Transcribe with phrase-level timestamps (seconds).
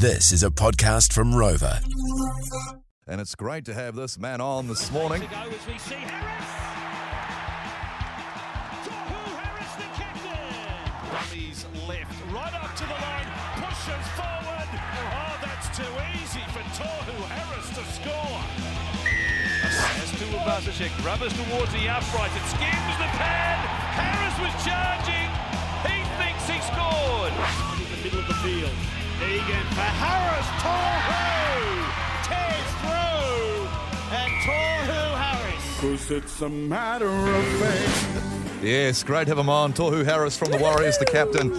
[0.00, 1.78] This is a podcast from Rover.
[3.06, 5.20] And it's great to have this man on this morning.
[5.20, 6.48] go as we see Harris.
[8.80, 10.40] Tohu Harris, the captain.
[11.12, 13.28] Rummies left, right up to the line,
[13.60, 14.68] pushes forward.
[14.72, 18.40] Oh, that's too easy for Tohu Harris to score.
[20.00, 23.68] As to Ubasicek, rubbers towards the upright, it skims the pad.
[24.00, 25.28] Harris was charging.
[25.84, 27.36] He thinks he scored.
[27.76, 28.72] In the middle of the field,
[29.22, 30.46] Egan for Harris.
[30.64, 31.20] Tohu
[32.24, 33.68] tears through,
[34.16, 35.80] and Tohu Harris.
[35.80, 38.62] Cause it's a matter of faith.
[38.62, 39.72] Yes, great to have him on.
[39.72, 41.52] Tohu Harris from the Warriors, the captain,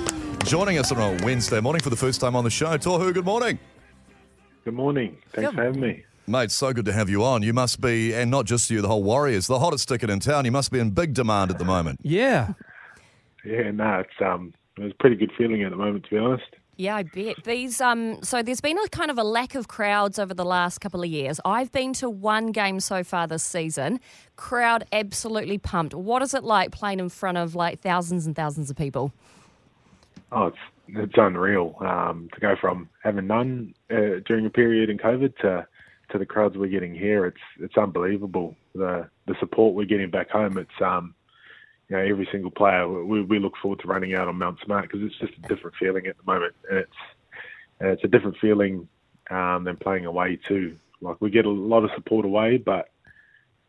[0.46, 2.78] joining us on a Wednesday morning for the first time on the show.
[2.78, 3.60] Tohu, good morning.
[4.66, 5.18] Good morning.
[5.34, 6.04] Thanks for having me.
[6.28, 7.42] Mate, so good to have you on.
[7.44, 10.46] You must be, and not just you, the whole Warriors, the hottest ticket in town.
[10.46, 12.00] You must be in big demand at the moment.
[12.04, 12.54] Yeah.
[13.44, 16.46] Yeah, no, it's um, it's a pretty good feeling at the moment, to be honest.
[16.78, 17.44] Yeah, I bet.
[17.44, 20.80] These um so there's been a kind of a lack of crowds over the last
[20.80, 21.40] couple of years.
[21.46, 24.00] I've been to one game so far this season.
[24.36, 25.94] Crowd absolutely pumped.
[25.94, 29.14] What is it like playing in front of like thousands and thousands of people?
[30.32, 34.98] Oh, it's it's unreal um, to go from having none uh, during a period in
[34.98, 35.68] COVID to
[36.12, 37.26] to the crowds we're getting here.
[37.26, 38.56] It's it's unbelievable.
[38.74, 40.58] The the support we're getting back home.
[40.58, 41.16] It's um,
[41.92, 42.88] you know, every single player.
[42.88, 45.76] We we look forward to running out on Mount Smart because it's just a different
[45.78, 46.92] feeling at the moment, and it's
[47.82, 48.88] and it's a different feeling
[49.30, 50.78] um, than playing away too.
[51.02, 52.90] Like we get a lot of support away, but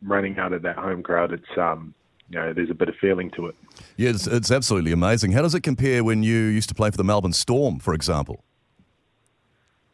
[0.02, 1.94] running out of that home crowd, it's um,
[2.30, 3.56] you know, there's a bit of feeling to it.
[3.96, 5.32] Yeah, it's, it's absolutely amazing.
[5.32, 8.44] How does it compare when you used to play for the Melbourne Storm, for example?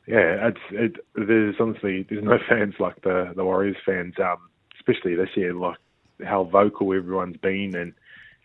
[0.06, 0.96] Yeah, it's it.
[1.14, 5.54] There's honestly there's no fans like the the Warriors fans, um, especially this year.
[5.54, 5.78] Like
[6.22, 7.94] how vocal everyone's been, and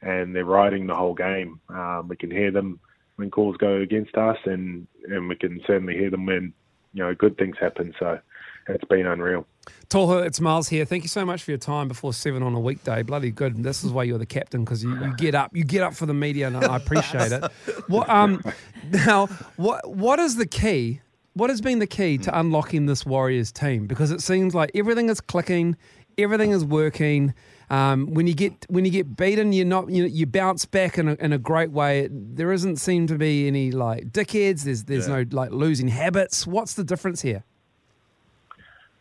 [0.04, 1.60] and they're riding the whole game.
[1.70, 2.80] Um, we can hear them
[3.16, 6.54] when calls go against us, and and we can certainly hear them when
[6.94, 7.94] you know good things happen.
[8.00, 8.20] So
[8.68, 9.46] it's been unreal.
[9.90, 10.86] Tohu, it's Miles here.
[10.86, 13.04] Thank you so much for your time before seven on a weekday.
[13.04, 13.64] Bloody good.
[13.64, 16.06] This is why you're the captain because you, you get up, you get up for
[16.06, 17.44] the media, and I appreciate it.
[17.88, 18.42] What um
[18.90, 21.02] now what what is the key?
[21.36, 23.88] What has been the key to unlocking this Warriors team?
[23.88, 25.76] Because it seems like everything is clicking,
[26.18, 27.34] everything is working.
[27.70, 31.08] Um, when you get when you get beaten, you're not you, you bounce back in
[31.08, 32.08] a, in a great way.
[32.12, 34.64] There doesn't seem to be any like dickheads.
[34.64, 36.46] There's there's no like losing habits.
[36.46, 37.44] What's the difference here?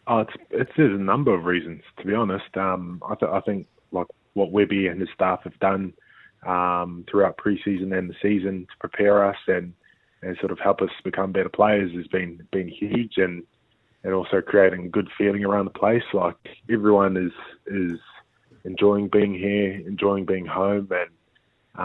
[0.06, 2.56] Oh, it's, it's there's a number of reasons to be honest.
[2.56, 5.92] Um, I, th- I think like what Webby and his staff have done
[6.46, 9.72] um, throughout preseason and the season to prepare us and
[10.22, 13.42] and sort of help us become better players has been been huge and
[14.04, 16.02] and also creating a good feeling around the place.
[16.12, 16.36] Like
[16.70, 17.32] everyone is
[17.66, 17.98] is
[18.64, 21.10] enjoying being here, enjoying being home, and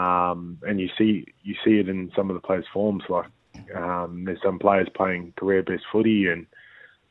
[0.00, 3.04] um, and you see you see it in some of the players' forms.
[3.08, 3.30] Like
[3.74, 6.46] um, there's some players playing career best footy, and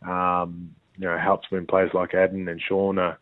[0.07, 3.19] um, you know helps when players like Addin and Shaun are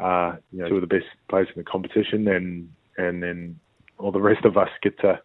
[0.00, 3.58] uh, you know two of the best players in the competition, and and then
[3.98, 5.20] all the rest of us get to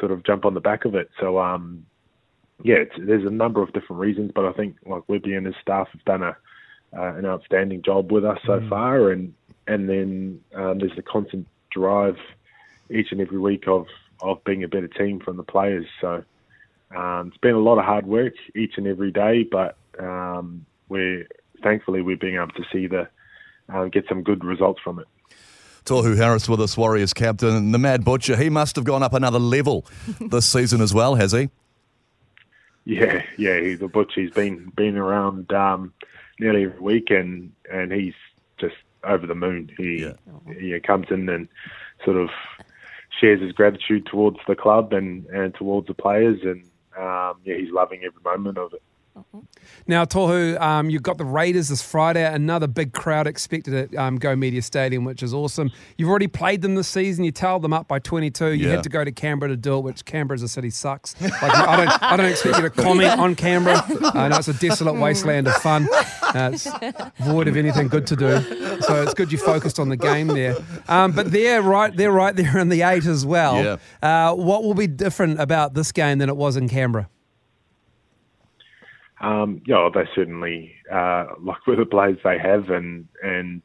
[0.00, 1.10] sort of jump on the back of it.
[1.20, 1.84] So um,
[2.62, 5.56] yeah, it's, there's a number of different reasons, but I think like Webby and his
[5.60, 6.36] staff have done a
[6.94, 9.34] uh, an outstanding job with us so far, and
[9.66, 12.16] and then um, there's the constant drive
[12.90, 13.86] each and every week of
[14.20, 15.86] of being a better team from the players.
[16.00, 16.22] So
[16.94, 21.26] um, it's been a lot of hard work each and every day, but um, we're
[21.62, 23.08] thankfully we're being able to see the
[23.72, 25.06] uh, get some good results from it.
[25.84, 27.56] Tohu Harris with us, Warriors captain.
[27.56, 29.84] And the Mad Butcher, he must have gone up another level
[30.20, 31.48] this season as well, has he?
[32.84, 34.12] Yeah, yeah, he's a butch.
[34.14, 35.92] He's been been around um,
[36.40, 38.14] nearly every week, and and he's
[38.58, 39.70] just over the moon.
[39.76, 40.14] He yeah.
[40.58, 41.48] he comes in and
[42.04, 42.30] sort of
[43.20, 46.64] shares his gratitude towards the club and and towards the players, and
[46.98, 48.82] um, yeah, he's loving every moment of it.
[49.86, 52.24] Now, Tohu, um, you've got the Raiders this Friday.
[52.24, 55.70] Another big crowd expected at um, Go Media Stadium, which is awesome.
[55.98, 57.24] You've already played them this season.
[57.24, 58.52] You tailed them up by 22.
[58.52, 58.74] You Yeah.
[58.76, 61.14] had to go to Canberra to do it, which Canberra as a city sucks.
[61.20, 63.82] Like, I don't, I don't expect you to comment on Canberra.
[64.14, 65.88] I know it's a desolate wasteland of fun.
[65.92, 66.68] Uh, it's
[67.20, 68.40] void of anything good to do.
[68.82, 70.56] So it's good you focused on the game there.
[70.88, 73.78] Um, but they're right, they're right there in the eight as well.
[74.02, 77.08] Uh, what will be different about this game than it was in Canberra?
[79.22, 83.62] Um, yeah, they certainly uh, like with the players they have and and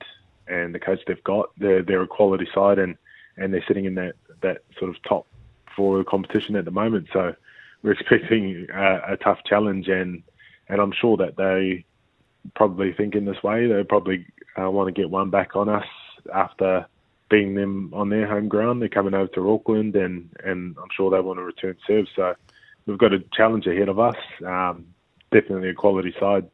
[0.48, 1.50] and the coach they've got.
[1.57, 2.95] They're they're a quality side and
[3.38, 5.27] and they're sitting in that that sort of top
[5.75, 7.07] four of the competition at the moment.
[7.12, 7.33] So
[7.81, 10.21] we're expecting a, a tough challenge and
[10.69, 11.86] and I'm sure that they
[12.56, 13.68] probably think in this way.
[13.68, 14.25] They probably
[14.59, 15.86] uh, want to get one back on us
[16.33, 16.86] after
[17.30, 18.81] beating them on their home ground.
[18.81, 22.06] They're coming over to Auckland and and I'm sure they want to return serve.
[22.15, 22.36] So
[22.86, 24.15] we've got a challenge ahead of us.
[24.45, 24.94] Um,
[25.32, 26.48] definitely a quality side.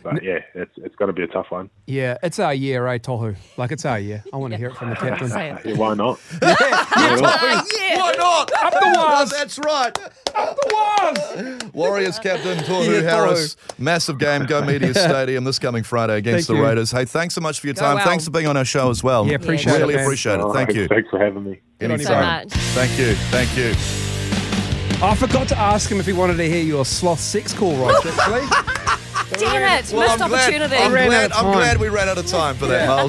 [0.00, 1.70] But yeah, it's it's going to be a tough one.
[1.86, 3.34] Yeah, it's our year, eh, Tohu?
[3.56, 4.22] Like it's our year.
[4.32, 5.28] I want to hear it from the captain.
[5.28, 5.66] Say it.
[5.66, 6.20] Yeah, why not?
[6.40, 8.52] Why not?
[8.62, 9.30] Up the Wahs.
[9.30, 9.98] That's right.
[10.36, 11.74] Up the Wahs.
[11.74, 13.56] Warriors captain Tohu Yeah, Harris.
[13.76, 16.68] Massive game, Go Media Stadium this coming Friday against Thank the you.
[16.68, 16.92] Raiders.
[16.92, 17.98] Hey, thanks so much for your Go time.
[17.98, 18.04] Al.
[18.06, 19.26] Thanks for being on our show as well.
[19.26, 20.06] Yeah, appreciate really it, man.
[20.06, 20.52] appreciate it.
[20.52, 20.86] Thank right, you.
[20.88, 21.60] Thanks for having me.
[21.80, 22.44] Thanks so Anytime.
[22.46, 22.52] much.
[22.52, 23.14] Thank you.
[23.32, 24.07] Thank you.
[25.00, 28.04] I forgot to ask him if he wanted to hear your sloth sex call, Ross,
[28.18, 28.48] actually.
[29.38, 29.92] Damn it.
[29.92, 30.76] Well, Missed I'm glad, opportunity.
[30.76, 33.06] I'm, glad, I'm glad we ran out of time for that, Miles.